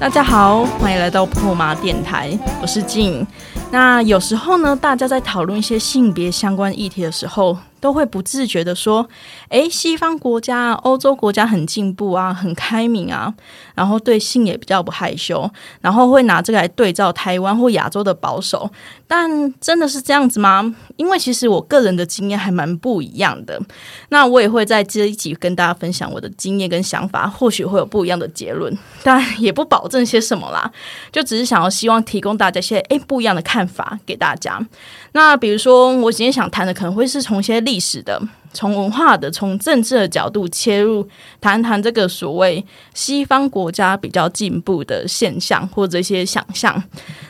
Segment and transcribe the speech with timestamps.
[0.00, 2.30] 大家好，欢迎来到破麻电台，
[2.62, 3.24] 我是静。
[3.70, 9.06] 那有时候呢，大家在讨论一些性别相关议题的时候，都会不自觉的说
[9.50, 13.34] ：“诶，西方国家、欧洲国家很进步啊，很开明啊，
[13.74, 15.48] 然后对性也比较不害羞，
[15.82, 18.70] 然后会拿这个来对照台湾或亚洲的保守。”
[19.12, 19.28] 但
[19.60, 20.72] 真的是这样子吗？
[20.94, 23.60] 因为其实我个人的经验还蛮不一样的。
[24.10, 30.70] 那我也会在这一集跟大家分享我的经验跟想法，或许会有不一样的结论，但也不保证些什么啦。
[31.10, 34.64] 就只是想要希望提供大家一些诶不一样的看法给大家。
[35.10, 38.22] 那比如说，我今天想谈的可能会是从一些历史的。
[38.52, 41.08] 从文化的、从政治的角度切入，
[41.40, 42.64] 谈谈这个所谓
[42.94, 46.82] 西方国家比较进步的现象或者一些想象。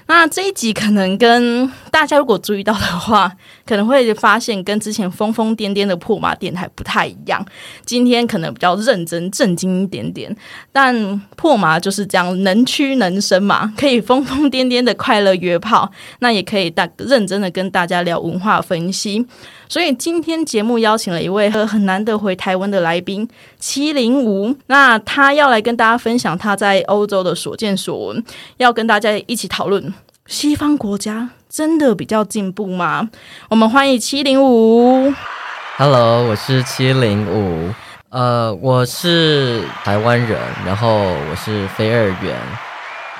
[0.07, 3.33] 那这一集可能跟大家如果注意到的话，
[3.71, 7.41] 可能会发现跟之前疯疯癫癫的破马电台不太一样。
[7.85, 10.37] 今天可能比较认真、震惊一点点，
[10.73, 19.25] 但破马就是这样，能屈能伸嘛，可以疯疯癫癫的快乐约炮，那也可以大认真的跟大家聊文化分析。
[19.69, 23.29] 所以今天节目邀请了一位很难得回台湾的来宾
[23.61, 28.25] 七零五，那他要来跟大家分享他在欧洲的所见所闻，
[28.57, 29.95] 要跟大家一起讨论
[30.27, 33.11] 西方国家真的比较进步吗？
[33.49, 35.13] 我们欢迎七零五。
[35.77, 37.75] Hello，我是七零五，
[38.11, 42.37] 呃，我是台湾人，然后我是非二元，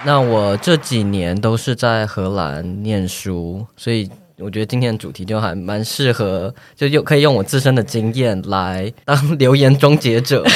[0.05, 4.09] 那我这几年都是在荷兰念书，所以。
[4.43, 10.51] 我觉得今天的主题就还蛮适合，就又可以用我自身的经验来当留言终结者嘛。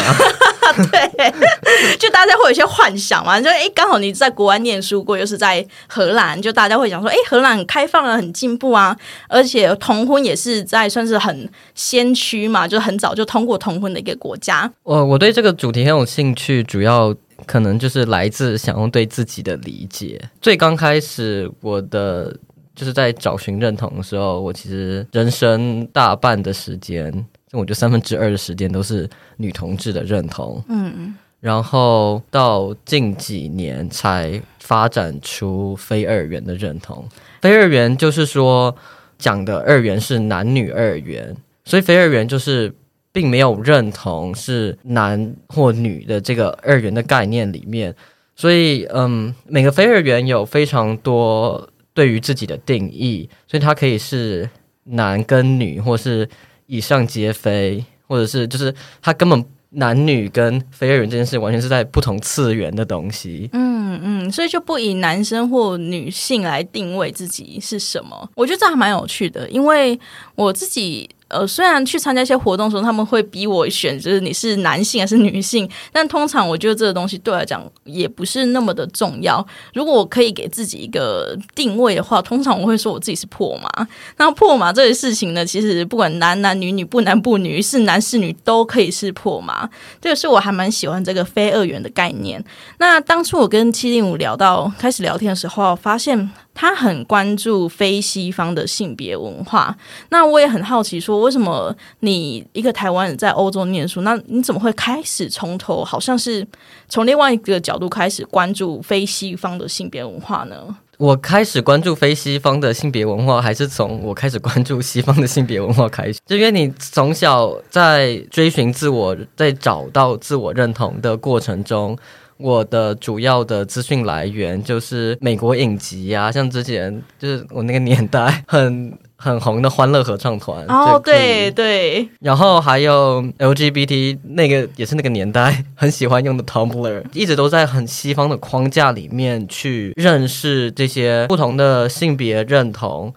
[0.90, 1.34] 对，
[1.98, 8.96] 就大家会有一些幻想嘛，就哎，刚好你在国外念书过，又是在荷兰，就大家会想说，哎，荷兰开放了，很进步啊，
[9.28, 14.70] 而且同婚也是在算是很先驱嘛，就很早就通过同婚的一个国家。
[14.82, 17.14] 我我对这个主题很有兴趣，主要
[17.46, 20.20] 可能就是来自想要对自己的理解。
[20.40, 22.36] 最刚开始我的。
[22.76, 30.60] 就是在找寻认同的时候，我其实人生大半的时间，我觉得三分之二的时间都是女同志的认同。
[30.68, 37.06] 嗯，然后到近几年才发展出非二元的认同。
[37.42, 38.74] 非二元就是说
[39.18, 42.74] 讲的二元是男女二元，所以非二元就是
[43.12, 47.94] 并没有认同是男或女的这个二元的概念里面。
[48.34, 51.68] 所以，嗯，每个非二元有非常多。
[51.92, 54.50] 对于自己的定义，所以它可以是
[54.82, 56.28] 男跟女，或是
[56.66, 59.44] 以上皆非，或者是就是它根本
[59.74, 63.48] 男女跟非二元这件事完全是在不同次元的东西。
[63.52, 69.98] 嗯嗯，所以就不以男生或女性来定位自己是什么，我觉得这还蛮有趣的，因为
[70.34, 71.08] 我自己。
[71.34, 79.44] 呃，虽然去参加一些活动的时候，他们会逼我选，就是你是男性还是女性，但通常我觉得这个东西对我来讲也不是那么的重要。
[79.72, 83.88] 如果我可以给自己一个定位的话，通常我会说我自己是破马。
[84.18, 89.68] 那破马这个事情呢，其实不管男男女女、不男不女、是男是女，都可以是破马。
[90.00, 92.42] 这个是我还蛮喜欢这个非二元的概念。
[92.78, 96.30] 那当初我跟七零五聊到开始聊天的时候，发现。
[96.54, 99.76] 他很关注非西方的性别文化，
[100.10, 106.46] 那我也很好奇，说为什么你一个台湾人在欧洲念书，那你怎么会开始从头，好像是
[106.88, 110.76] 从另外一个角度开始关注非西方的性别文化呢？
[110.96, 116.20] 我开始关注非西方的性别文化，还是从我开始关注西方的性别文化开始？
[116.24, 121.98] 就因为你从小在追寻自我，在找到自我认同的过程中。
[122.36, 143.14] 我的主要的资讯来源就是美国影集啊，像之前就是我那个年代很很红的欢乐合唱团哦，对对，然后还有 LGBT 那个也是那个年代很喜欢用的 Tumblr，一直都在很西方的框架里面去认识这些不同的性别认同，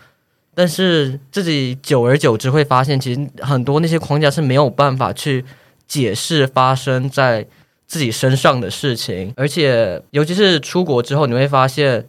[0.54, 5.44] 但是自己久而久之会发现，其实很多那些框架是没有办法去
[5.88, 7.48] 解释发生在。
[7.88, 12.06] 自己身上的事情，而且尤其是出国之后，你会发现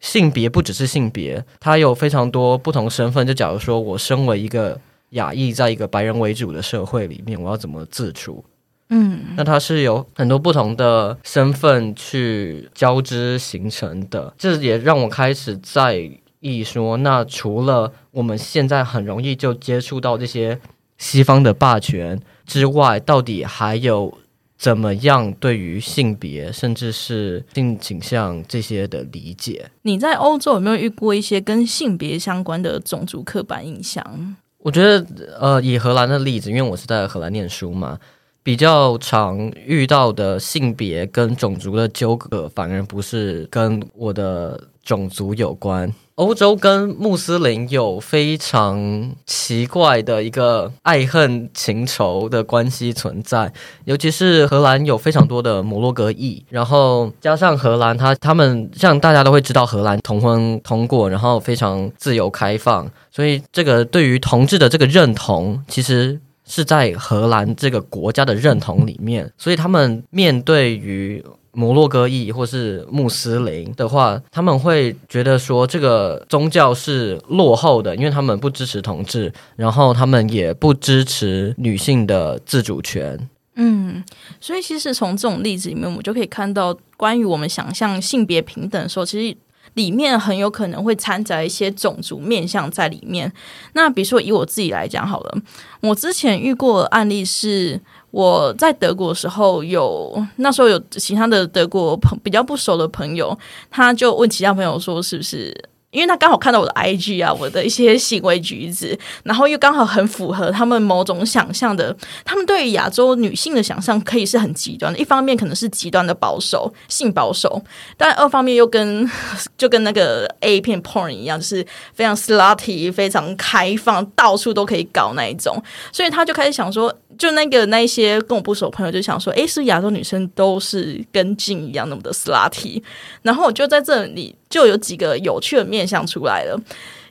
[0.00, 3.26] 性别不只是性别，它有非常多不同身份。
[3.26, 4.80] 就假如说我身为一个
[5.10, 8.42] 亚裔，在一个白人为主的社会里面，我要怎么自处？
[8.88, 14.32] 嗯，那它是有很多不同的身份去交织形成的。
[14.38, 16.10] 这也让我开始在
[16.40, 20.58] 意说，那除了我们现在很容易就接触到这些
[20.96, 24.16] 西方的霸权之外，到底还有？
[24.58, 25.32] 怎么样？
[25.34, 34.36] 对于性别，甚至是性倾向这些的理解，你在欧洲有没有遇过一些跟性别相关的种族刻板印象？
[34.58, 35.06] 我觉得，
[35.38, 37.96] 呃，以荷兰的例子，因为我是在荷兰念书嘛，
[38.42, 45.94] 比较常遇到的性别跟种族的纠葛，反而不是跟我的种族有关。
[46.18, 53.52] 欧洲跟穆斯林有非常奇怪的一个爱恨情仇的关系存在，
[53.84, 71.24] 尤其是荷兰有非常多的摩洛哥裔，然后加上荷兰，他他们像大家都会知道，荷兰同婚通过，然后非常自由开放，所以这个对于同志的这个认同，其实是在荷兰这个国家的认同里面，所以他们面对于。
[71.52, 83.18] 摩洛哥裔或是穆斯林的话，他们会觉得说这个宗教是落后的，因为他们不支持同志，然后他们也不支持女性的自主权。
[83.56, 84.04] 嗯，
[84.40, 89.36] 所以其实从这种例子里面，我们就可以看到，关于我们想象性别平等的时候，其实
[89.78, 93.32] 里面很有可能会掺杂一些种族面向在里面。
[93.74, 95.38] 那比如说以我自己来讲好了，
[95.80, 97.80] 我之前遇过案例是。
[98.10, 103.38] 我在德国的时候，有那时候有其他的德国朋比较不熟的朋友，
[103.70, 105.54] 他就问其他朋友说：“是不是？”
[105.90, 114.98] 因为他刚好看到我的 IG 啊，我的一些行为举止，然后又刚好很符合他们某种想象的，他们对于亚洲女性的想象可以是很极端的。
[114.98, 117.62] 一方面可能是极端的保守，性保守，
[117.96, 119.10] 但二方面又跟
[119.56, 125.62] 就跟那个 A 片 porn 一样，就是非常 slutty，非常开放，到处都可以搞那一种。
[125.92, 126.94] 所以他就开始想说。
[127.18, 132.82] 就那个那一些跟我不熟朋友就想说，诶，是亚洲女生都是跟镜一样那么的 Slat，
[133.22, 136.58] 然后我就在这里就有几个有趣的面相出来了。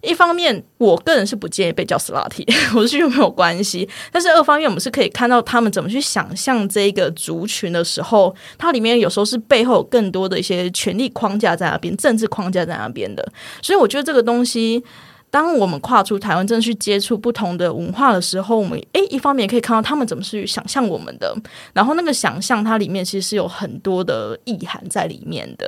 [0.01, 2.31] 一方面，我个人是不建议被叫 Slat，
[2.75, 3.89] 我是觉得没有关系。
[4.11, 13.27] 但是二方面，我们是可以看到他们怎么去想象这个族群的时候，它里面有时候是背后有更多的一些权力框架在那边，政治框架在那边的。
[13.61, 14.81] 所以我觉得这个东西。
[15.29, 21.35] 当我们跨出台湾，真的去接触不同的文化的时候，我们诶一方面也可以看到他们怎么去想象我们的，
[21.73, 25.67] 然后那个想象它里面其实是有很多的意涵在里面的。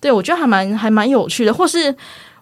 [0.00, 1.94] 对我觉得还蛮还蛮有趣的，或是。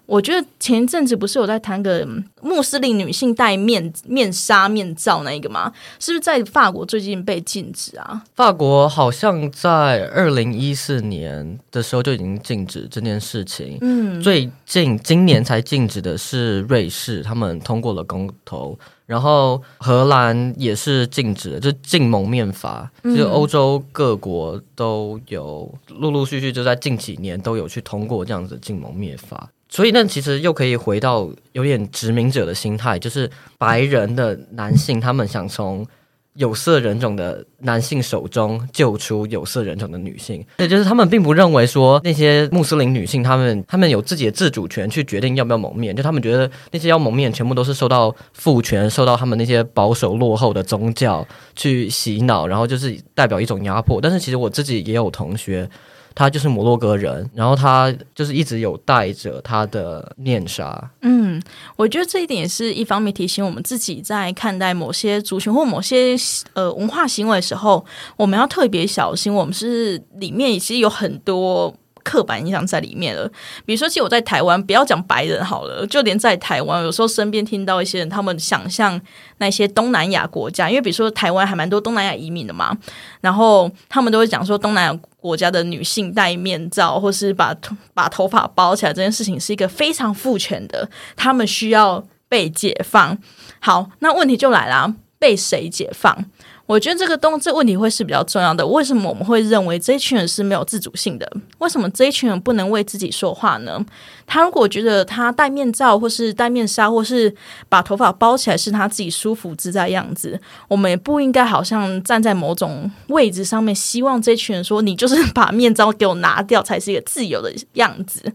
[0.06, 2.06] 我觉得前一阵子不是有在谈个
[2.43, 5.72] 穆斯林女性戴面面纱面罩那一个吗？
[5.99, 8.22] 是不是在法国最近被禁止啊？
[8.34, 13.78] 法国好像在二零一四年的时候就已经禁止这件事情。
[13.81, 22.90] 嗯，最近今年才禁止的是瑞士，他们通过了公投，然后荷兰也是禁止，就禁蒙面法。
[23.16, 29.48] 就欧洲各国都有陆陆续续就在近几年都有去通过这样子禁蒙面法。
[29.74, 35.86] 所以，那其实又可以回到有点殖民者的心态，就是白人的男性，他们想从
[36.34, 40.44] 有色人种的男性手中救出有色人种的女性。
[40.58, 45.96] 也就是他们并不认为说那些穆斯林女性，他们他们有自己的自主权去决定要不要蒙面。
[45.96, 51.26] 就他们觉得那些要蒙面，全部都是受到父权、受到他们那些保守落后的宗教
[51.56, 53.98] 去洗脑，然后就是代表一种压迫。
[54.02, 55.66] 但是，其实我自己也有同学。
[56.14, 60.91] 他就是摩洛哥人，然后他就是一直有带着他的面纱。
[61.03, 61.43] 嗯，
[61.76, 66.14] 我觉得这一点是一方面提醒我们自己在看待某些族群或某些
[66.55, 67.85] 呃文化行为的时候，
[68.17, 69.32] 我们要特别小心。
[69.32, 71.75] 我们是里面其实有很多。
[72.02, 73.31] 刻板印象在里面了，
[73.64, 79.00] 比如说，其实我在台湾，不要讲白人好了，就连在台湾，有时候身边听到一些人，他们想象
[79.38, 82.77] 那些东南亚国家，因为比如说台湾还蛮多东南亚移民的嘛，
[83.20, 87.55] 然后他们都会讲说，东南亚国家的女性戴面罩或是把
[87.94, 93.17] 把头发包起来这件事情是一个非常父权的，他们需要被解放。
[93.60, 96.24] 好，那问题就来了，被谁解放？
[96.64, 98.66] 我觉得这个东这问题会是比较重要的。
[98.66, 101.31] 为什么我们会认为这一群人是没有自主性的？
[101.58, 103.84] 为什么这一群人不能为自己说话呢？
[104.26, 107.34] 他如果觉得他戴面罩，或是戴面纱，或是
[107.69, 118.32] 把头发包起来是他自己舒服自在样子，我们也不应该好像站在某种位置上面，希望这群人说你就是把面罩给我拿掉，才是一个自由的样子。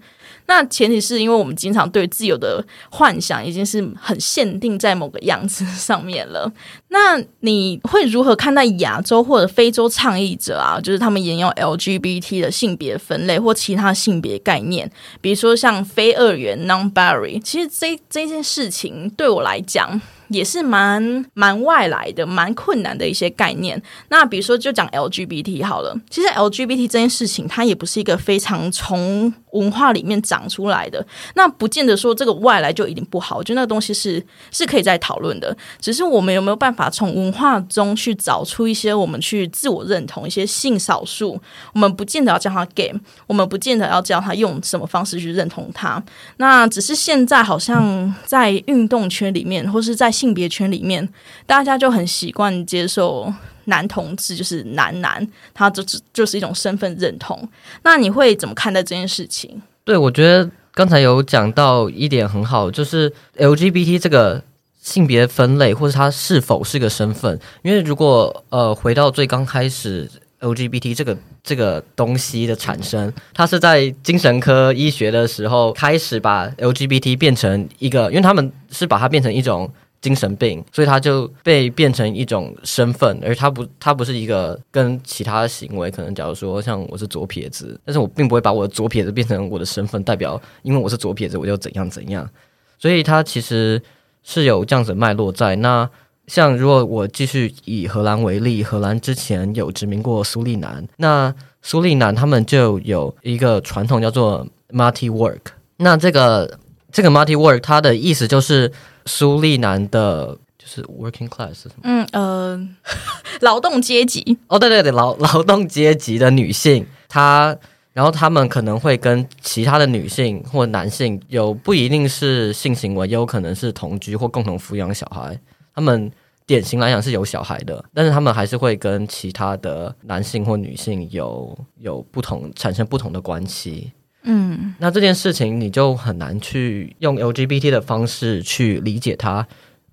[0.48, 6.52] 那前提是因为我们经常对自由的幻想已经是很限定在某个样子上面了。
[6.88, 10.80] 那你会如何看待亚洲或者非洲倡议者啊？
[10.82, 14.90] 就是他们沿用 LGBT 的性别分类或其他性别概念，
[15.22, 17.42] 比如说像非二元 （non-binary）。
[17.42, 20.02] 其实这这件事情对我来讲。
[20.30, 23.82] 也是蛮蛮外来的、蛮困难的一些概念。
[24.10, 25.96] 那比如说，就讲 LGBT 好了。
[26.10, 31.06] 其实 LGBT 这件事情，它也不是一个非常从文化里面长出来的。
[31.36, 33.38] 那不见得说这个外来就一定不好。
[33.38, 35.56] 我觉得那个东西是是可以再讨论的。
[35.80, 41.40] 只是我们有没有办法从文化中去找出一些我们去自我认同一些性少数？
[41.74, 42.94] 我们不见得要叫他 gay，
[43.26, 46.04] 我们不见得要叫他用什么方式去认同他。
[46.38, 51.08] 那只是现在好像在运动圈里面，或是在性别圈里面，
[51.46, 53.32] 大家就很习惯接受
[53.66, 57.48] 男同志就是男男，他就是就是一种身份认同。
[57.84, 59.62] 那你会怎么看待这件事情？
[59.84, 64.42] 对，我觉得刚才有讲到一点很好，就是 LGBT 这个
[64.82, 67.40] 性别分类，或者它是否是个身份。
[67.62, 70.10] 因为如果呃回到最刚开始
[70.40, 79.70] LGBT 这个这个东西的产生，它是在精神科医学的时候开始把 LGBT 变成一个，因为他们是把它变成一种。
[80.02, 92.30] 精神病，所以他就被变成一种身份，而他不，他不是一个跟其他的行为，可能假如说像我是左撇子，但是我并不会把我的左撇子变成我的身份，代表因为我是左撇子，我就怎样怎样，
[92.78, 93.82] 所以他其实
[94.24, 95.56] 是有这样子脉络在。
[95.58, 95.90] 那
[96.28, 105.40] 像如果我继续以荷兰为例，荷兰之前有殖民过苏利南，那苏利南他们就有一个传统叫做 multi work，
[105.78, 106.60] 那这个
[106.98, 108.72] 这个 multi work 它的意思就是。
[109.10, 111.84] 苏利南的就是 working class 是什么？
[111.84, 112.70] 嗯呃，
[113.40, 114.38] 劳动阶级。
[114.48, 117.56] 哦，对对对，劳劳动阶级的女性，她
[117.94, 125.40] 然后她们可能会跟其他的女性或男性有不一定是性行为，也有可能是同居或共同抚养小孩。
[125.74, 126.12] 他们
[126.46, 133.94] 典型来讲是有小孩的，但是他们还是会跟其他的男性或女性有有不同产生不同的关系。
[134.24, 139.48] 嗯，那这件事情你就很难去用 LGBT 的方式去理解它。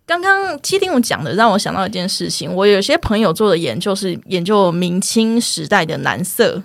[0.06, 6.62] 刚刚七丁五讲的让我想到一件事情，我有些朋友做的研究是研究明清时代的男色。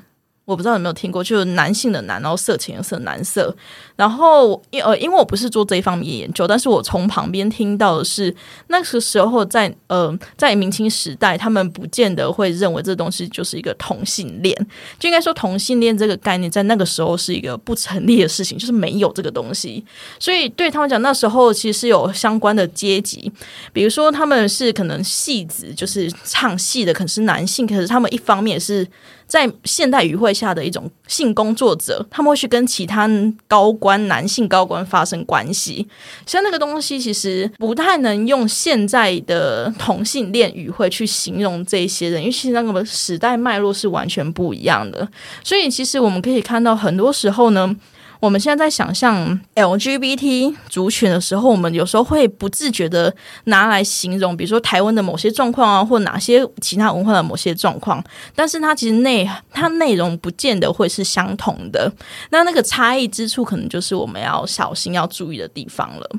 [0.49, 3.55] 我不知道有没有听过，就是男性的男，然后色情的色，男色。
[3.95, 8.33] 然后因呃，因为我不是做这一方面研究，但是我从旁边听到的是，
[8.67, 14.55] 那个时候在呃，在明清时代，他们不见得会认为这东西就是一个同性恋，
[14.97, 19.85] 就应该说同性恋这个概念在那个时候是一个不成立的事情，就是没有这个东西。
[20.17, 23.31] 所以对他们讲，那时候其实有相关的阶级，
[23.71, 28.87] 比如说他们是可能戏子，就是唱戏的，可能是男性，可是他们一方面是。
[29.29, 33.07] 在现代语汇下的一种性工作者，他们会去跟其他
[33.47, 35.87] 高官、男性高官发生关系。
[36.25, 45.07] 像那个东西，其实不太能用现在的同性恋语汇去形容这些人，因为其实那个时代脉络是完全不一样的。
[45.43, 47.75] 所以，其实我们可以看到，很多时候呢。
[48.19, 58.03] 我们现在在想象 LGBT 族群的时候，我们有时候会不自觉的拿来形容，比如说台湾的某些状况啊，或哪些其他文化的某些状况，
[58.35, 61.91] 但是它其实内它内容不见得会是相同的。
[62.31, 66.09] 那那个差异之处，可能就是我们要小心要注意的地方了。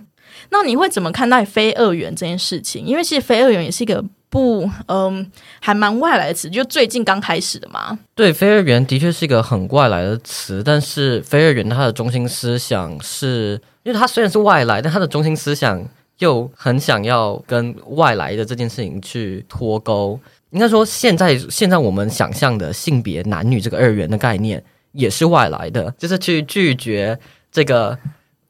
[0.49, 2.87] 那你会怎么看待非二元这件事情？
[2.87, 4.03] 因为其实非二元也是一个。
[4.31, 7.99] 不，嗯，还蛮外来的词，就最近刚开始的嘛。
[8.15, 15.85] 对，非二元的确是一个很外来的词，但是非二元它的中心思想是，因为它虽然是外来，但它的中心思想
[16.19, 20.19] 又很想要跟外来的这件事情去脱钩。
[20.51, 27.19] 应该说，现在现在我们想象的性别男女这个二元的概念也是外来的，就是去拒绝
[27.51, 27.99] 这个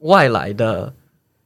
[0.00, 0.92] 外来的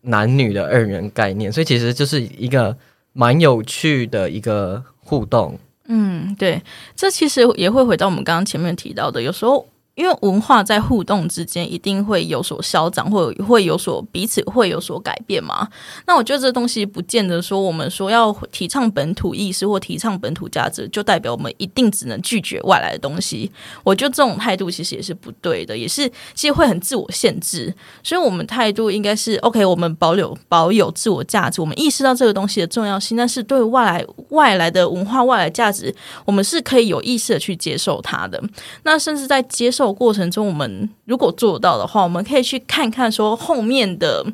[0.00, 2.76] 男女的二元概念，所以其实就是一个。
[3.14, 6.62] 蛮有趣的一个互动，嗯，对，
[6.94, 9.66] 这其实也会回到我们刚刚前面提到的，有时候。
[9.95, 15.69] 因为文化在互动之间一定会有所消长，或会有所彼此会有所改变嘛。
[16.07, 23.49] 那我觉得这东西不见得说我们说要提倡本土意识或提倡本土价值，就代表我们一定只能拒绝外来的东西。
[23.85, 27.73] 我觉得这种态度其实也是不对的，也是其实会很自我限制。
[28.03, 38.43] 所以，我们态度应该是 OK，我们保留保有自我价值，我们意识到这个东西的重要性，但是对外来外来的文化、外来价值，我们是可以有意识的去接受它的。
[38.83, 39.84] 那甚至在接受。
[39.93, 44.25] 过程中，我们如果做到的话，我们可以去看看说后面的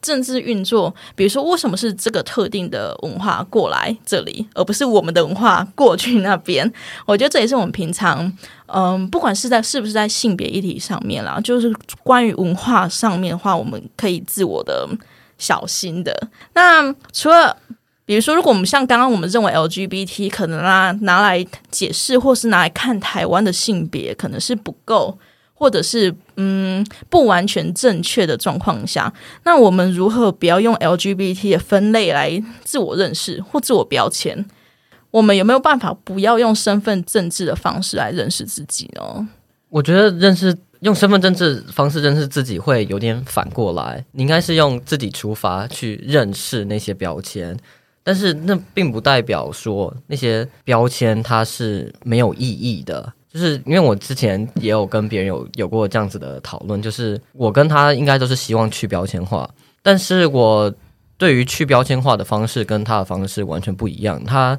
[0.00, 6.70] 政治运作，比如说为什么是这个特定的文化过来这里，而不是我们的文化过去那边。
[7.06, 8.32] 我觉得这也是我们平常，
[8.66, 14.88] 嗯，不管是在是不是在性别议题上面啦，就是关于文化上面的话，我们可以自我的
[15.38, 16.28] 小心的。
[16.54, 17.56] 那除了
[18.10, 25.16] 比如说，如果我们像刚刚我们认为 LGBT 可能拿拿来解释，或是拿来看台湾的性别，可能是不够，
[25.54, 29.12] 或者是嗯不完全正确的状况下，
[29.44, 34.44] 那我们如何不要用 LGBT 的分类来自我认识或自我标签？
[35.12, 39.28] 我们有没有办法不要用身份政治的方式来认识自己呢？
[39.68, 47.56] 我觉得认识用身份政治方式认识自己会有点反过来，你应该是用自己出发去认识那些标签。
[48.10, 59.48] 但是那并不代表说那些标签它是没有意义的，就是因为我之前也有跟别人有有过这样子的讨论，就是我跟他应该都是希望去标签化，
[59.80, 60.74] 但是我
[61.16, 64.20] 对于去标签化的方式跟他的方式完全不一样。
[64.24, 64.58] 他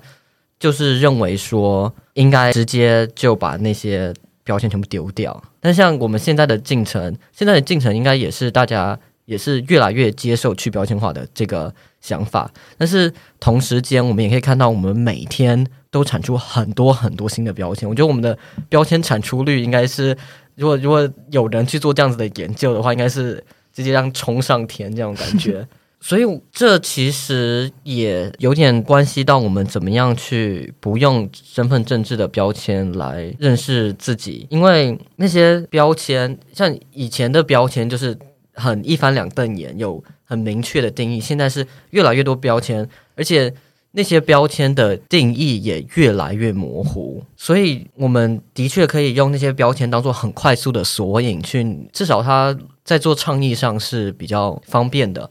[0.58, 4.13] 就是认为说应该直接就把那些
[4.46, 5.43] 标签全部丢掉。
[5.60, 8.98] 但像我们现在的进程，现在的进程应该也是大家
[9.31, 12.51] 也是越来越接受去标签化的这个想法。
[12.77, 17.88] 但是同时间，我们也可以看到，我们每天都产出很多很多新的标签。
[17.88, 20.17] 我觉得我们的标签产出率应该是，
[20.55, 23.41] 如果如果有人去做这样子的研究的话，应该是
[23.73, 25.65] 直接让冲上天这种感觉。
[26.03, 38.17] 所以这其实也有点关系到我们怎么样去不用身份政治的标签来认识自己，因为那些标签像以前的标签就是
[38.53, 43.53] 很一翻两瞪眼，有很明确的定义，现在是越来越多标签，而且
[43.91, 55.29] 那些标签的定义也越来越模糊，所以我们的确可以用那些标签当做很快速的索引，去至少它在做倡议上是比较方便的。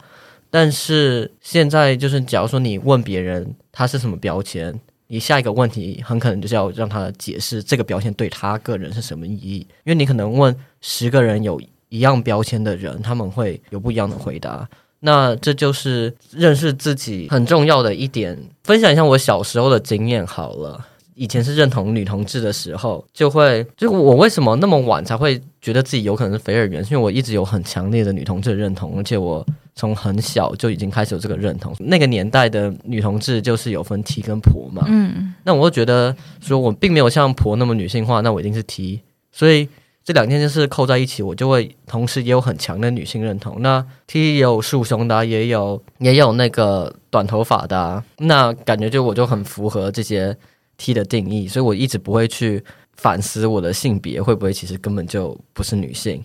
[0.50, 9.58] 但是现在就是，假如说你问别人他是什么标签，你下一个问题很可能就是要让他解释这个标签对他个人是什么意义。
[9.84, 14.66] 因为你可能问十个人有一样标签的人，他们会有不一样的回答。
[15.00, 18.38] 那这就是认识自己很重要的一点。
[18.64, 20.86] 分享一下我小时候的经验好了。
[21.14, 26.82] 以前是认同女同志的时候，就会就我为什么那么晚才会觉得自己有可能是非二元？
[26.84, 29.44] 因为我一直有很强烈的女同志的认同，而且我
[29.74, 31.74] 从很小就已经开始有这个认同。
[31.78, 39.68] 那个年代的女同志就是有分 T 跟婆嘛，嗯，那我就觉得说我并没有像婆那么女性化，那我一定是 T，所以
[40.04, 43.60] 这两件事扣在一起，我就会同时也有很强的女性认同。
[43.60, 50.36] 那 T 也有束胸的，也有也有那个短头发的，那感觉就我就很符合这些。
[50.82, 52.64] T 的定义，所以我一直不会去
[52.94, 56.24] 反思我的性别会不会其实根本就不是女性。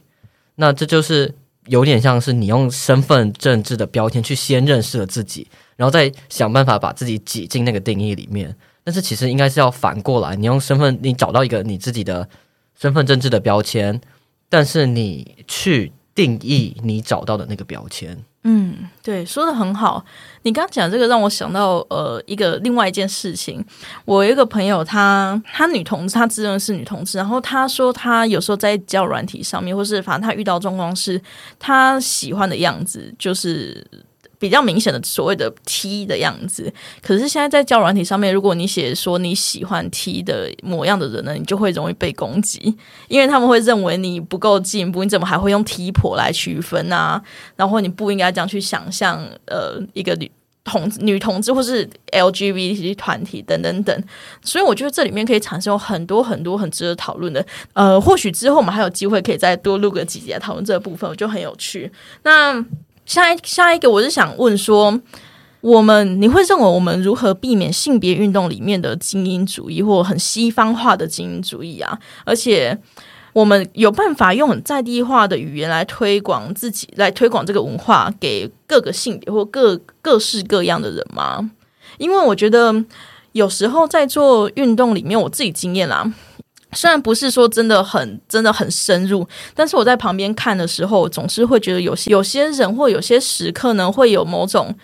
[0.56, 8.56] 那这就是有点像是你用身份政治的标签去先认识了自己，然后再想办法把自己挤进那个定义里面。
[8.86, 12.26] 但是其实应该是要反过来，你用身份，你找到一个你自己的
[12.80, 14.00] 身份政治的标签，
[14.50, 18.18] 但是你去定义你找到的那个标签。
[18.44, 20.06] 嗯，对，说的很好。
[20.44, 23.66] 你刚讲这个让我想到呃一个另外一件事情。
[24.06, 31.20] 我有一个朋友，她她女同志，她自认是女同志，然后她说她有时候在交软体上面，或是反正她遇到状况是
[31.58, 33.84] 她喜欢的样子，就是。
[34.46, 42.78] 比较明显的所谓的 T 的样子，可是现在在教软体上面，如果你写说你喜欢 T 的模样的人呢，你就会容易被攻击，
[43.08, 47.20] 因为他们会认为你不够进步，你怎么还会用 T 婆来区分啊？
[47.56, 50.30] 然后你不应该这样去想象，呃，一个女
[50.64, 54.04] 同女同志或是 LGBT 团体等等等，
[54.44, 61.92] 所以我觉得这里面可以产生很多很多很值得讨论的，呃，或许之后我们还有机会可以再多录个几节讨论这个部分，我觉得很有趣。
[62.22, 62.64] 那
[63.06, 65.00] 下一下一个，我是想问说，
[65.62, 71.98] 我们你会认为我们如何避免性别运动里面的精英主义或很西方化的精英主义啊？
[72.26, 72.78] 而且，
[73.34, 81.52] 我们有办法用很在地化的语言来推广自己，来推广这个文化给各个性别或各各式各样的人吗？
[81.98, 82.84] 因为我觉得
[83.34, 86.12] 有时候在做运动里面，我自己经验啦。
[86.76, 94.76] 虽然不是说真的很真的很深入，但是我在旁边看的时候，总是会觉得有些有些人或有些时刻呢，会有某种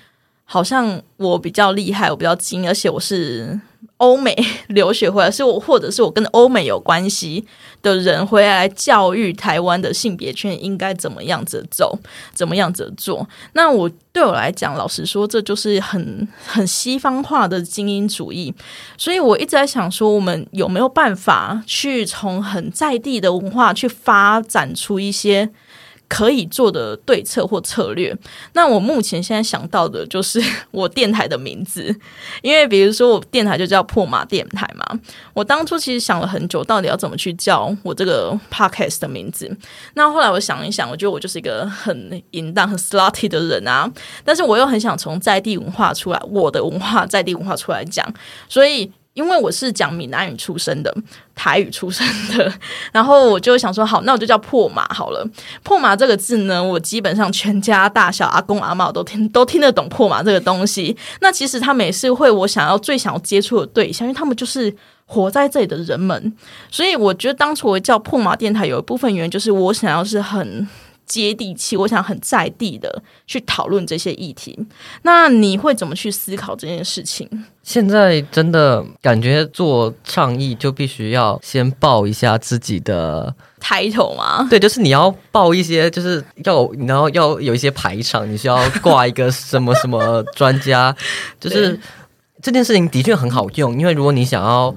[0.45, 3.59] 好像我比较厉害，我比较精，而且我是。
[4.01, 4.35] 欧美
[4.69, 7.45] 留学回来，是我或者是我跟欧美有关系
[7.83, 11.97] 的人回来教育台湾的性别圈应该怎么样子走，
[12.33, 13.27] 怎么样子做。
[13.53, 18.51] 那我对我来讲，老实说，这就是很很西方化的精英主义。
[18.97, 25.51] 所以我一直在想说，我们有没有办法去从很在地的文化去发展出一些。
[26.11, 28.13] 可以做的对策或策略，
[28.51, 31.95] 那我目前现在想到的就是 我电台的名字，
[32.41, 34.99] 因为比如说我电台就叫破马电台嘛。
[35.33, 39.49] 我当初其实想了很久，到底要怎么去叫我这个 podcast 的名字。
[39.93, 43.89] 那后来我想一想，我觉得我就是一个很淫荡、很 slutty 的人啊，
[44.25, 48.05] 但是我又很想从在地文化出来，我的文化在地文化出来讲，
[48.49, 48.91] 所以。
[49.13, 50.95] 因为我是讲闽南语出身的，
[51.35, 52.51] 台语出身的，
[52.93, 55.27] 然后我就想说，好，那我就叫破马好了。
[55.63, 60.95] 破马这个字呢，我基本上全家大小、阿公阿妈都听都听得懂破马这个东西。
[61.19, 64.73] 那其实他们也是会我想要最想要接触的对象，因为他们就是
[65.05, 66.33] 活在这里的人们。
[66.69, 70.67] 所以我觉得当初我叫破马电台，有一部分原因就是我想要是很。
[71.11, 74.57] 接地气，我想很在地的去讨论这些议题。
[75.01, 77.27] 那你会怎么去思考这件事情？
[77.61, 84.47] 现在真的感觉做倡议就必须要先报一下自己的 title 吗？
[84.49, 90.95] 对，就是你要报一些，就是要然后要有一些排场，你需要挂一个什么什么专家，
[91.41, 91.77] 就是
[92.41, 94.73] 这件事情的确很好用，因为如果你想要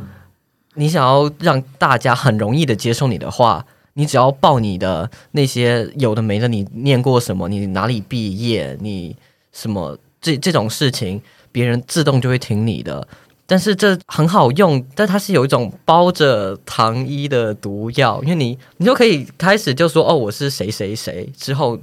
[0.74, 3.64] 你想要让大家很容易的接受你的话，
[3.94, 9.16] 你只要报你的那些有的没的，你念过什么，你哪里毕业，你
[9.52, 13.06] 什么这这种事情，别人自动就会听你的。
[13.46, 21.78] 但是这很好用，但它是有一种包着糖衣的毒药，因为你你就可以开始就说哦，我是谁谁谁，之后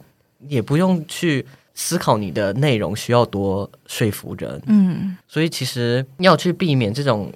[0.47, 1.45] 也不用去
[1.75, 4.59] 思考你的内容需要多说服人。
[4.65, 7.31] 嗯，所以其实要去避免这种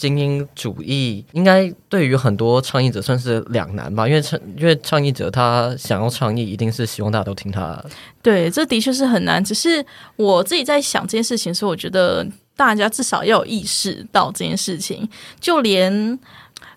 [0.00, 4.08] 精英主义，应该对于很多倡议者算是两难吧。
[4.08, 7.78] 因为倡因为倡议者他想要倡议，一定是希望大家都听他。
[8.22, 9.44] 对，这的确是很难。
[9.44, 9.84] 只是
[10.16, 15.06] 我自己在想这件事情的时候，我觉得大家至少要有意识到这件事情。
[15.38, 16.18] 就连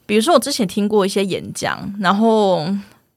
[0.05, 2.67] 比如说我之前听过一些演讲，然后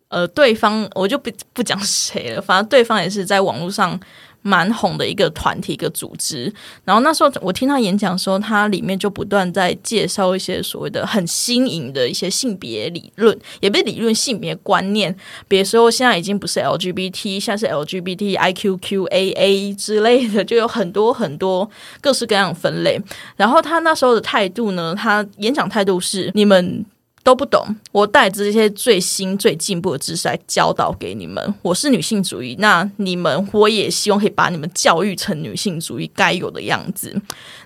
[0.06, 3.98] 呃，对方我就不不讲谁了，反正对方也是在网络上。
[4.46, 6.52] 蛮红的一个团体、一个组织，
[6.84, 15.14] 然后那时候我听他演讲的时候，他里面就不断在介绍一些所谓的很新颖的一些性别理论，也不是理论性别观念。
[15.48, 21.68] 比如说，现在已经不是 LGBT，现在是 LGBTIQQAA 之类的，就有很多很多
[22.00, 23.02] 各式各样分类。
[23.36, 26.86] 然后他那时候的态度呢，他演讲态度是：你们。
[27.26, 31.52] 都不懂，我带着这些最新、最进步的知识来教导给你们。
[31.60, 37.20] 我是女性主义，那你们我也希望可以把你们教育成女性主义该有的样子。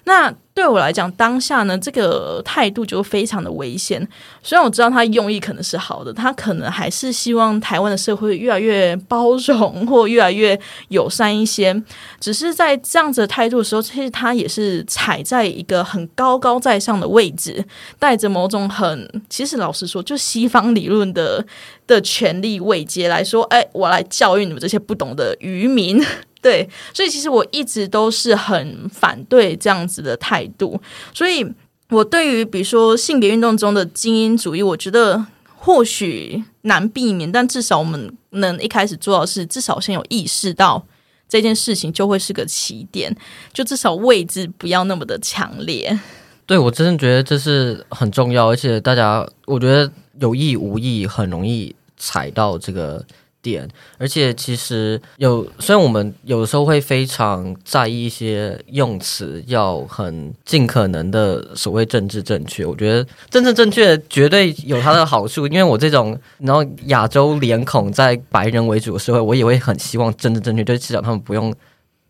[0.04, 0.34] 那。
[0.52, 4.06] 对我来讲，当下呢，这个态度就非常的危险。
[4.42, 10.58] 虽然我知道他用意可能是好的，他可能还是希望台湾的社会越来越包容或越来越
[10.88, 11.80] 友善一些。
[12.18, 17.64] 只是在这样子的态度的时候，其实他也是踩在一个很高高在上的位置，
[17.98, 19.08] 带着某种很……
[19.30, 21.42] 其实老实说，就西方理论的
[21.86, 26.04] 的权力位阶来说，哎，我来教育你们这些不懂的渔民。
[26.42, 30.80] 对，所以其实我一直都是很反对这样子的态度。
[31.12, 31.46] 所以，
[31.90, 40.82] 我对于比如说性别运动中的精英主义，我觉得或许难避免，但至少我们能一开始做到是，至少先有意识到
[41.28, 43.14] 这件事情，就会是个起点，
[43.52, 45.98] 就至少位置不要那么的强烈。
[46.46, 53.04] 对我真的觉得这是很重要，而且大家我觉得有意无意很容易踩到这个。
[53.42, 53.66] 点，
[53.98, 62.66] 而且其实有，虽然我们有时候会非常在意一些用词，要很尽可能的所谓政治正确。
[62.66, 71.54] 我觉得政治正确绝对有它的好处，因为我这种然后亚洲脸孔在白人为主的社会，我也会很希望政治正确，就是至少他们不用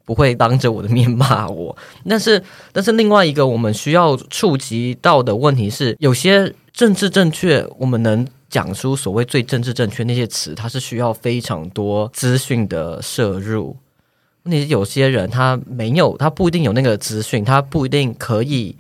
[0.05, 1.77] 不会当着我的面骂我。
[2.09, 8.27] 但是，但是另外一个我们需要触及到的问题是，有些政治正确，我们能。
[8.51, 13.77] 讲出所谓最政治正确那些词，它是需要非常多资讯的摄入。
[14.43, 18.77] 问题是有些人他没有，他不一定有那个资讯，他不一定可以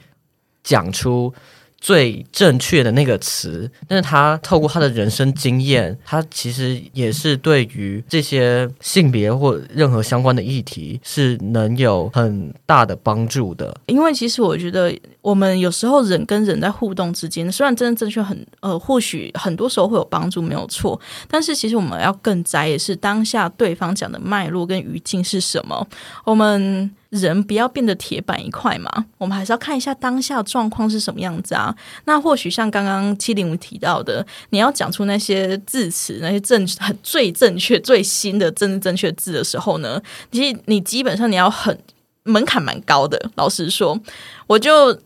[0.62, 1.32] 讲出。
[1.80, 13.74] 最正确的那个词，但是他透过他的人生经验，他其实也是对于这些性别或任何相关的议题是能有很大的帮助的。
[13.86, 21.00] 因为其实我觉得，我们有时候人跟人在互动之间，虽然真的正确很呃，或许很多时候会有帮助，没有错。
[21.28, 25.86] 但是其实我们要更在意是当下对方讲的脉络跟语境是什么。
[26.24, 26.90] 我们。
[27.10, 31.74] 人不要变得铁板一块嘛，我们还是要看一下当下状况是什么样子啊。
[32.06, 40.00] 那或许像刚刚七零五提到的，你要讲出那些字词，那些正很最正确、最新的正正确字的时候呢，
[40.32, 41.78] 其实你基本上你要很。
[42.24, 43.98] 门槛蛮高的，老实说，
[44.46, 44.96] 我就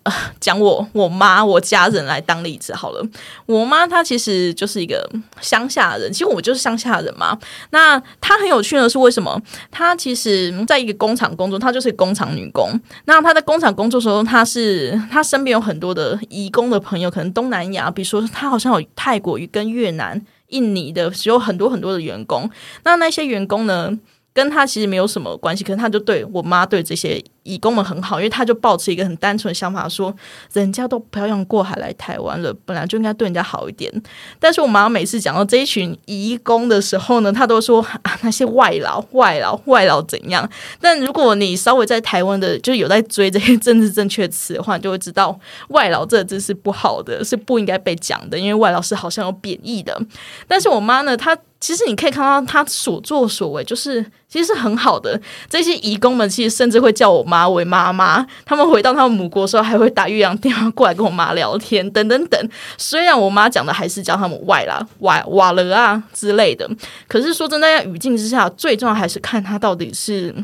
[0.40, 3.00] 讲我我妈我家人来当例子好了。
[3.46, 5.08] 我妈她其实就是一个
[5.40, 7.38] 乡下人，其实我就是乡下人嘛。
[7.70, 12.68] 那她很有趣的是，为什么她其实在一个工厂工作，她就是工厂女工。
[13.04, 22.50] 那她在工厂工作的时候，她是她身边有很多的移工的朋友，可能东南亚，比如说她好像有泰国跟越南、印尼的，有很多很多的员工。
[22.82, 23.96] 那那些员工呢？
[24.34, 27.24] 跟他其实没有什么关系，可是他就对我妈对这些。
[27.44, 30.10] 义工们很好，因为他就抱持一个很单纯的想法，说
[30.54, 33.92] 人家都漂洋过海来台湾了，本来就应该对人家好一点。
[34.38, 40.48] 但是我妈每次讲到这一群义工的时候呢，他都说啊那些外劳、外劳、外劳怎样？
[40.80, 50.00] 但如果你稍微在台湾的，就有在追这些政治正确词的话，就会知道外劳这个字是不好的，是不应该被讲的，因为外劳是好像有贬义的。
[50.48, 55.18] 但是我妈呢，她其实你可以看到他所作所为，就是其实是很好的。
[55.48, 57.48] 这些义工们其实甚至会叫我妈。
[57.48, 62.50] 为妈妈，他们回到他们母国时候，还会打岳阳电话过来跟我妈聊天，等等等。
[62.76, 66.68] 虽然我妈讲的还是叫他们外啦、外瓦了啊之类的，
[67.08, 70.34] 可是说真的，在语境之下，最重要还是看他到底是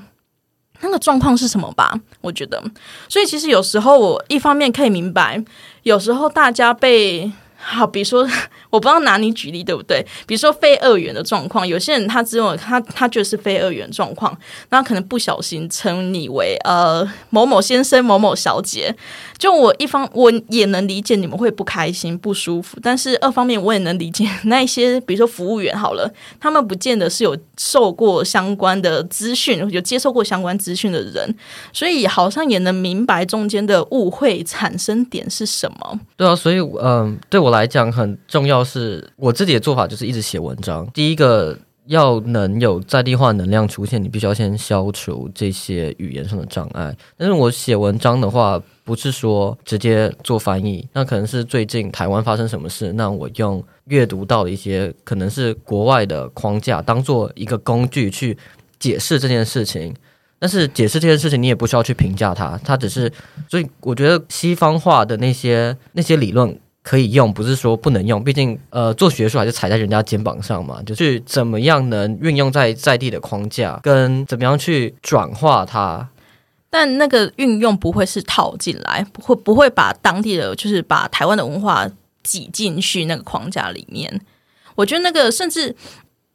[0.80, 2.00] 那个状况是什么吧？
[2.22, 2.58] 我觉得，
[3.10, 5.44] 所以其实有时候我一方面可以明白，
[5.82, 7.30] 有时候大家被。
[7.62, 8.26] 好，比如说，
[8.70, 10.04] 我不知道拿你举例对不对？
[10.26, 14.36] 比如说非二元的状况，有些人他只有他他就是非二元状况，
[14.70, 18.94] 那可能不小心称你为呃某某先生、某某小姐。
[19.36, 31.34] 就我一方我也能理解你们会不开心、不舒服，但是二方面我也能理解 那一些比如说服务员好了，他们不见得是有受过相关的资讯、有接受过相关资讯的人，
[31.72, 35.98] 所以好像也能明白中间的误会产生点是什么。
[36.16, 40.88] 对啊，所以嗯，对我来讲很重要是我自己的做法就是一直写文章。
[40.94, 41.56] 第一个。
[41.86, 46.96] 要能有在地化能量出现，你必须要先消除这些语言上的障碍。
[47.16, 58.38] 但是我写文章的话，不是说直接做翻译，那可能是最近台湾发生什么事，那我用阅读到的一些可能是国外的框架，当做一个工具去
[58.78, 59.92] 解释这件事情。
[60.38, 63.12] 但是解释这件事情，你也不需要去评价它，它只是。
[63.48, 66.56] 所以我觉得西方化的那些那些理论。
[66.82, 68.22] 可以用，不是说不能用。
[68.22, 76.08] 毕竟，呃，做学术还是踩在人家肩膀上嘛，就是怎么样能运用在在地的框架，跟怎么样去转化它。
[76.70, 81.88] 但那个运用不会是套进来，不会不会把当地的，就是把台湾的文化
[82.22, 84.20] 挤进去那个框架里面。
[84.74, 85.74] 我觉得那个甚至。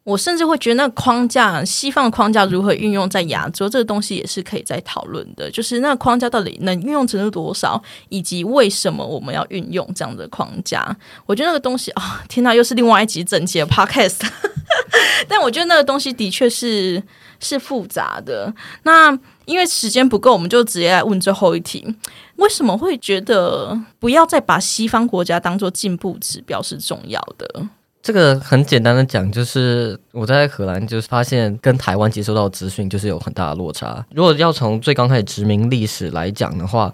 [0.06, 5.50] 我甚至会觉得，那个框架，西方的框架如何运用在亚洲，这个东西也是可以再讨论的。
[5.50, 10.96] 就是那个框架到底能运用程度多少，以及为什么我们要运用这样的框架？
[11.26, 14.22] 我觉得那个东西啊，天哪，又是另外一集整节 podcast。
[15.28, 17.02] 但我觉得那个东西的确是
[17.40, 18.54] 是复杂的。
[18.84, 21.84] 那因为时间不够，我们就直接来问最后一题：
[22.36, 27.68] 为什么会觉得不要再把西方国家当做进步指标是重要的？
[28.06, 34.06] 这个很简单的讲，就是我在荷兰就是发现跟台湾接收到资讯就是有很大的落差。
[34.12, 36.94] 如果要从最刚开始殖民历史来讲的话，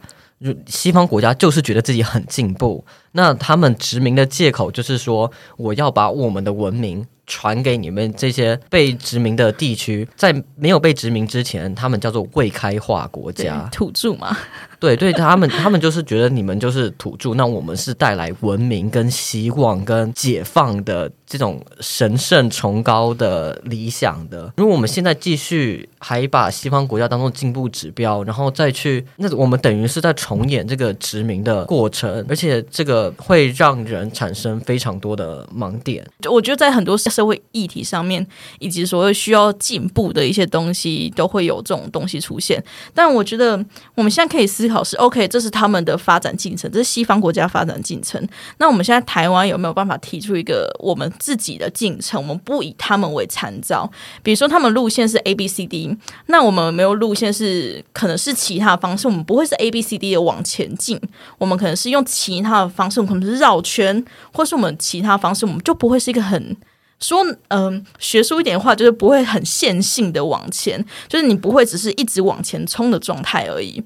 [0.67, 14.37] 西方国家就是觉得自己很进步，那他们殖民的借口就是说，我要把我们的文明传给你们这些被殖民的地区，在没有被殖民之前，他们叫做未开化国家，土著嘛。
[14.81, 24.51] 对对，他们他们就是觉得你们就是土著，那我们是带来文明、跟希望、跟解放的这种神圣崇高的理想的。
[24.57, 36.03] 如果我们现在继续还把西方国家当做进步指标，然后再去，那我们等于是在重演这个殖民的过程，而且这个会让人产生非常多的盲点。
[36.21, 38.25] 就我觉得在很多社会议题上面，
[38.57, 42.63] 以及所谓需要进步的一些东西，都会有这种东西出现。
[42.95, 43.63] 但我觉得
[43.93, 44.70] 我们现在可以思。
[44.71, 48.25] 考是 OK，这是他们的发展进程，这是西方国家发展进程。
[48.57, 52.21] 那我们现在台湾有没有办法提出一个我们自己的进程？
[52.21, 53.89] 我们不以他们为参照，
[54.23, 55.95] 比如说他们路线是 A B C D，
[56.27, 60.99] 那我们没有路线是可能是其他方式，我们不会是 A B C D 的往前进，
[61.37, 64.03] 我们可能是用其他的方式，我们可能是绕圈，
[64.33, 66.55] 或是我们其他方式，我们就不会是一个很
[66.99, 73.83] 说嗯学术一点的话，就是不会很线性的往前，就是你不会只是一直往前冲的状态而已。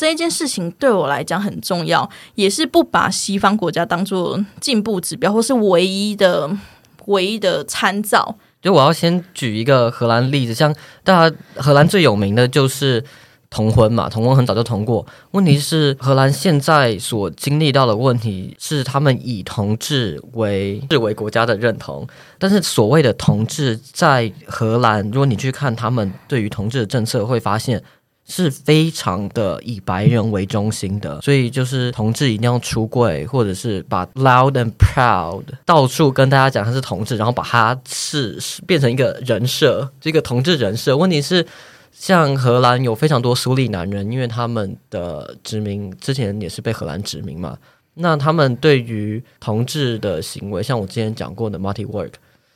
[0.00, 6.50] 这一件事情对我来讲很重要，也是不把西方国家当做进步指标，或是唯一的、
[7.04, 8.34] 唯一的参照。
[8.62, 13.04] 就我要先举一个荷兰例子，像大家荷兰最有名的就是
[13.50, 15.06] 同婚嘛，同婚很早就通过。
[15.32, 22.08] 问题是荷兰现在所经历到的问题是，他们以同志为视为国家的认同，
[22.38, 27.82] 但是所谓的同志在荷兰，如果你去看他们对于同志的政策，会发现。
[28.30, 40.96] 是非常的以白人为中心的，所以就是同志一定要出柜，或者是把 loud and proud 到处跟大家讲他是同志，然后把他是变成一个人设，这个同志人设。
[40.96, 41.44] 问题是，
[41.90, 47.58] 像荷兰有非常多苏利男人，因为他们的殖民之前也是被荷兰殖民嘛，
[47.94, 52.12] 那他们对于同志的行为，像我之前讲过的 Marty Work，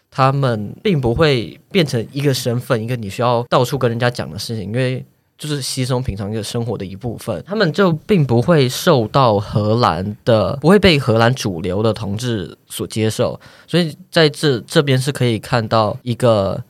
[0.08, 5.04] 他们并不会变成一个身份，一个你需要到处跟人家讲的事情，因为。
[5.36, 16.62] 就是稀松平常一个生活的一部分，他们就并不会受到荷兰的，不会被荷兰主流的同志所接受，所以在这这边是可以看到一个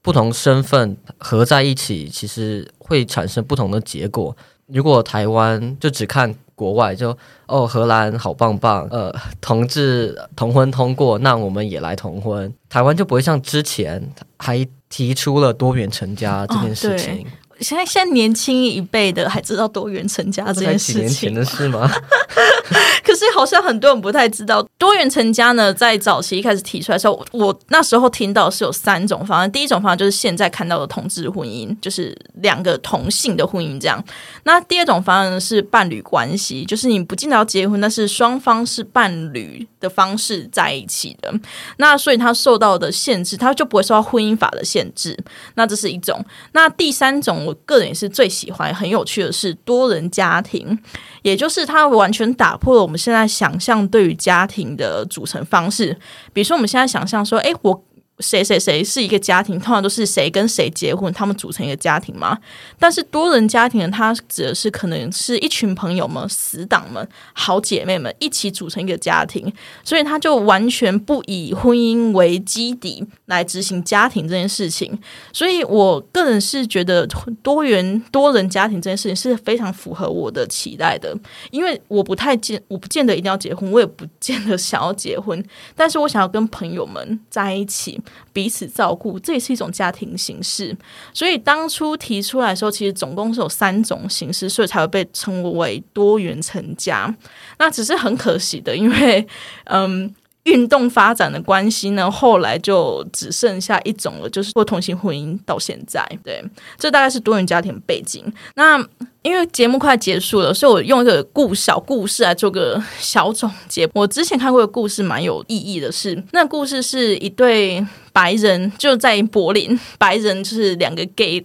[0.00, 4.34] 不同身份合在一起，其实会产生不同的结果。
[4.66, 14.02] 如果台湾就只看国外，就哦荷兰好棒棒，呃同志同婚通过，那我们也来同婚，台湾就不会像之前
[14.38, 17.26] 还提出了多元成家这件事情。
[17.60, 21.90] 现在现在年轻一辈的还知道多元成家这件事情年前的事吗？
[23.04, 25.72] 可是好像很多人不太知道多元成家呢。
[25.72, 29.50] 在早期一开始提出来的时候，我那时候听到是有三种方案。
[29.50, 34.02] 第一种方案就是现在看到的同志婚姻，就是两个同性的婚姻这样。
[34.44, 41.32] 那第二种方案呢是伴侣关系，就是你不见得要结婚，但是双方是伴侣的方式在一起的。
[41.76, 45.16] 那所以他受到的限制，他就不会受到婚姻法的限制。
[45.54, 46.24] 那这是一种。
[46.52, 50.76] 那第三种，我个人也是最喜欢、很有趣的是多人家庭，
[51.22, 55.96] 也就是它完全打破了我们现在想象对于家庭的组成方式。
[56.32, 57.84] 比如说，我们现在想象说，哎，我。
[58.20, 62.38] 谁谁谁是一个家庭，通常都是谁跟谁结婚，他们组成一个家庭嘛。
[62.78, 69.52] 但是多人家庭，它指的是可能是一群朋友们、死党们、好姐妹们一起组成一个家庭，
[69.84, 74.98] 所以他就完全不以婚姻为基底来执行家庭这件事情。
[75.30, 77.06] 所以我个人是觉得
[77.42, 81.14] 多元多人家庭这件事情是非常符合我的期待的，
[81.50, 88.00] 因为我不太见，我不见得一定要结婚，我也不见得想要结婚，但是我想要跟朋友们在一起。
[88.32, 90.76] 彼此照顾，这也是一种家庭形式。
[91.12, 97.14] 所以当初提出来的时候，其实总共是有三种形式，所以才会被称为多元成家。
[97.58, 99.26] 那只是很可惜的，因为
[99.64, 100.14] 嗯。
[100.46, 106.42] 运动发展的关系呢，后来就只剩下一种了，就是或同性婚姻到现在，对，
[106.78, 108.24] 这大概是多元家庭背景。
[108.54, 108.78] 那
[109.22, 113.88] 因为节目快结束了，所以我用一个故小故事来做个小总结。
[113.92, 121.44] 我之前看过的故事蛮有意义的，是那故事是一对白人就在柏林，白人就是两个 gay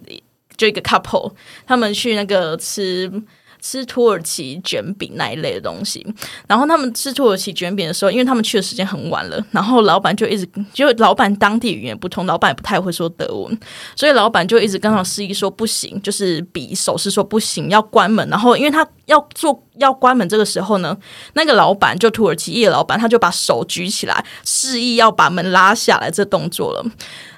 [0.56, 1.32] 就一个 couple，
[1.66, 3.10] 他们去那个吃。
[3.62, 6.04] 吃土耳其卷饼那一类的东西，
[6.48, 13.58] 然后他们吃土耳其卷饼的时候，因为他们去的时间很晚了，然后老板就一直，就老板当地语言不通，老板也不太会说德文，
[13.94, 18.28] 所以老板就一直跟他示意说不行，就是比手势说不行，要关门。
[18.28, 20.96] 然后因为他要做要关门，这个时候呢，
[21.34, 26.84] 那个老板就土耳其裔的老板，他就把手举起来，示意要把门拉下来，这动作了。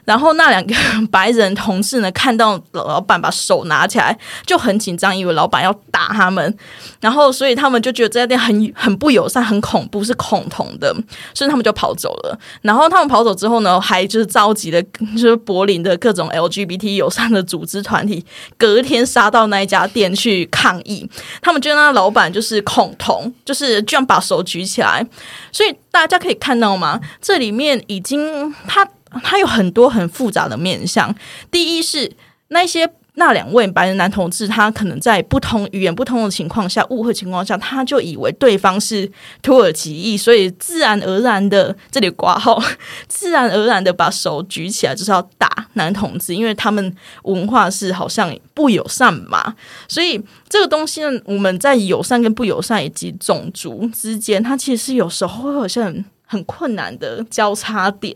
[0.05, 0.75] 然后那两个
[1.11, 6.57] 白人同事呢，看到老板把手拿起来，就很紧张，以为老板要打他们。
[7.01, 10.95] 然后，所以他们就觉得这家店很很不友善、很恐怖，是恐同的，
[11.33, 12.39] 所以他们就跑走了。
[12.63, 18.25] 然后他们跑走之后呢，还就是召集了就是柏林的各种 LGBT 友善的组织团体，
[18.59, 21.09] 隔天杀到那一家店去抗议。
[21.41, 25.07] 他们觉得那老板就是恐同，就是居然把手举起来。
[25.53, 27.01] 所以大家可以看到吗？
[27.23, 28.87] 这里面已经他。
[29.23, 31.15] 它有很多很复杂的面向。
[31.51, 32.11] 第一是
[32.49, 39.09] 那些那两位白人男同志，他可能在不同语言不通的情况下，误会情况下，他就以为对方是
[39.41, 42.61] 土耳其裔，所以自然而然的这里挂号，
[43.07, 49.55] 自然而然的把手举起来就是要打男同志，因为他们文化是好像不友善嘛。
[49.87, 56.05] 所以这个东西呢，我们在友善跟不友善以及种族之间，它其实是有时候会好像。
[56.35, 58.13] 很困难的交叉点，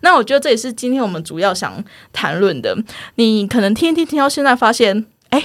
[0.00, 2.74] 那我觉得这也是今天我们主要想谈论的。
[3.16, 5.44] 你可能听一听听到现在，发现，哎，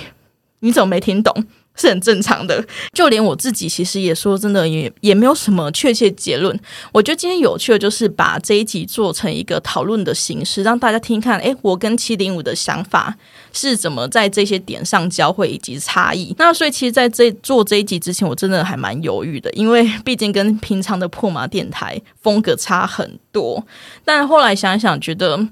[0.60, 1.46] 你怎么没听懂？
[1.76, 6.58] 是很正常的，就连我自己其实也说真的也也没有什么确切结论。
[6.92, 13.16] 我觉得今天有趣的就是把这一集做成一个讨论的形式，让大家听看，诶，我跟七零五的想法
[13.52, 16.36] 是怎么在这些点上交汇以及差异。
[16.38, 23.66] 那所以其实在这做这一集之前，我真的还蛮犹豫的，因为毕竟跟平常的破马电台风格差很多。
[24.06, 25.48] 但后来想想，觉得。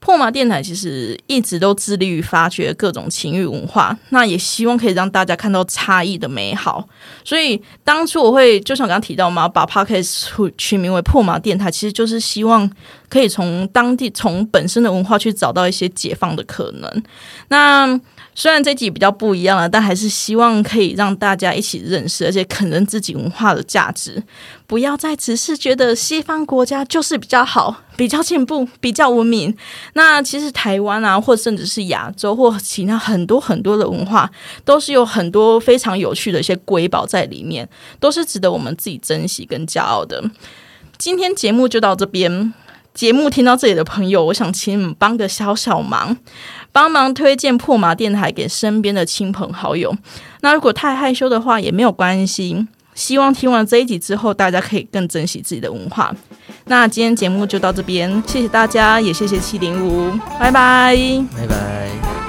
[0.00, 6.88] 破麻电台其实一直都致力于发掘各种情欲文化，那也希望可以让大家看到差异的美好。
[7.22, 12.68] 所以当初我会就像刚刚提到嘛，把 podcast 取名为破麻电台，其实就是希望
[13.10, 17.02] 可以从当地从本身的文化去找到一些解放的可能。
[17.48, 18.00] 那
[18.34, 24.22] 虽然这集比较不一样了，但还是希望可以让大家一起认识，而且肯认自己文化的价值，
[24.66, 29.54] 不要再只是觉得西方国家就是比较好、比较进步、比较文明。
[29.94, 34.30] 那其实台湾啊，或甚至是亚洲或其他很多很多的文化，
[34.64, 40.22] 都是有很多非常有趣的一些瑰宝在里面，都是值得我们自己珍惜跟骄傲的。
[40.96, 42.54] 今天节目就到这边。
[42.92, 46.14] 节目听到这里的朋友，我想请你们帮个小小忙，
[46.72, 49.94] 帮忙推荐破麻电台给身边的亲朋好友。
[50.40, 56.14] 那如果太害羞的话也没有关系，希望听完这一集之后，大家可以更珍惜自己的文化。
[56.66, 60.96] 那今天节目就到这边，谢谢大家，也谢谢七零五，拜拜，
[61.36, 62.19] 拜拜。